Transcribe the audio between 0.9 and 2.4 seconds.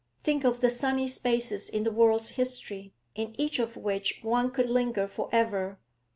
spaces in the world's